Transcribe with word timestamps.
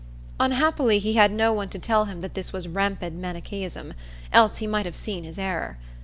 Unhappily 0.39 0.97
he 0.97 1.13
had 1.13 1.31
no 1.31 1.53
one 1.53 1.69
to 1.69 1.77
tell 1.77 2.05
him 2.05 2.21
that 2.21 2.33
this 2.33 2.51
was 2.51 2.67
rampant 2.67 3.21
Manichæism, 3.21 3.93
else 4.33 4.57
he 4.57 4.65
might 4.65 4.87
have 4.87 4.95
seen 4.95 5.23
his 5.25 5.37
error. 5.37 5.77